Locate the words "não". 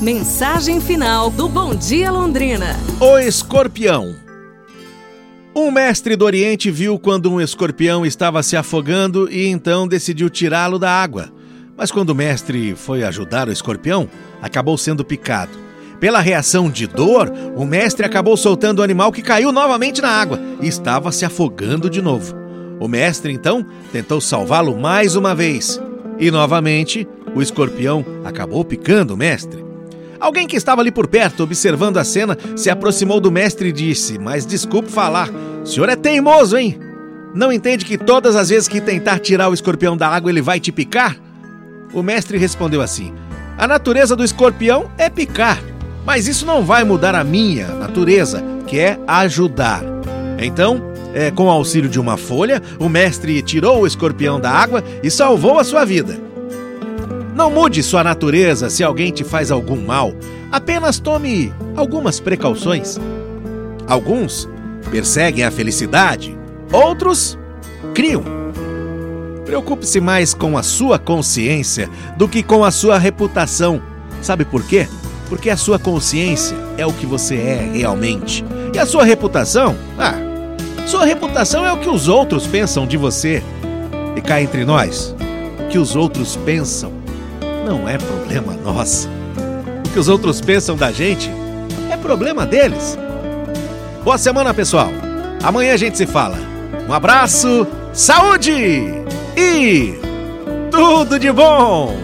37.34-37.52, 46.46-46.64, 57.36-57.50, 87.66-87.88